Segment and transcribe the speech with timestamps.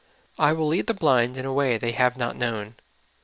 [0.15, 2.73] *' I will lead the blind in a way the}^ have not known."